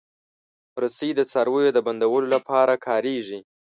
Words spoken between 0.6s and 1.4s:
رسۍ د